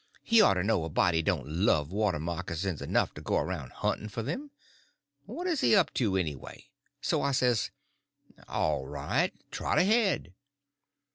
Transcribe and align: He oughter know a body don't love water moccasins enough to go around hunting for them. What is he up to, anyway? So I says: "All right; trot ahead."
He 0.23 0.41
oughter 0.41 0.63
know 0.63 0.83
a 0.83 0.89
body 0.89 1.21
don't 1.21 1.47
love 1.47 1.91
water 1.91 2.17
moccasins 2.19 2.81
enough 2.81 3.13
to 3.13 3.21
go 3.21 3.37
around 3.37 3.71
hunting 3.71 4.09
for 4.09 4.23
them. 4.23 4.49
What 5.27 5.45
is 5.45 5.61
he 5.61 5.75
up 5.75 5.93
to, 5.93 6.17
anyway? 6.17 6.65
So 7.01 7.21
I 7.21 7.33
says: 7.33 7.69
"All 8.47 8.87
right; 8.87 9.31
trot 9.51 9.77
ahead." 9.77 10.33